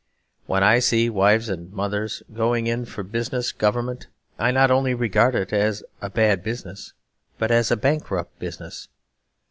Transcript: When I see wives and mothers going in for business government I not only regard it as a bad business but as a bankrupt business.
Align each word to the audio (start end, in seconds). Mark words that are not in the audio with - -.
When 0.47 0.63
I 0.63 0.79
see 0.79 1.11
wives 1.11 1.47
and 1.47 1.71
mothers 1.71 2.23
going 2.33 2.65
in 2.65 2.85
for 2.85 3.03
business 3.03 3.51
government 3.51 4.07
I 4.39 4.49
not 4.49 4.71
only 4.71 4.95
regard 4.95 5.35
it 5.35 5.53
as 5.53 5.83
a 6.01 6.09
bad 6.09 6.41
business 6.41 6.93
but 7.37 7.51
as 7.51 7.69
a 7.69 7.77
bankrupt 7.77 8.39
business. 8.39 8.87